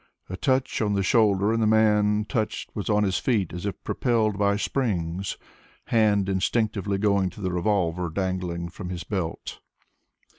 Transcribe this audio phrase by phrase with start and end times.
[0.31, 3.83] A touch on the shoulder and the man touched was on his feet as if
[3.83, 5.37] propelled by springs,
[5.85, 9.59] hand instinctively going to the revolver dangling from his belt.